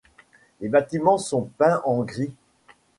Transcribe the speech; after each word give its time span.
Les 0.61 0.67
bâtiments 0.67 1.19
sont 1.19 1.51
peints 1.59 1.83
en 1.85 2.01
gris. 2.03 2.33